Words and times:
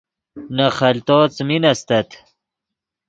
نے 0.55 0.67
خلتو 0.77 1.17
څیمین 1.35 1.63
استت 1.71 2.09